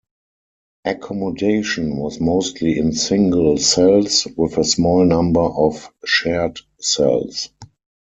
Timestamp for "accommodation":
0.83-1.95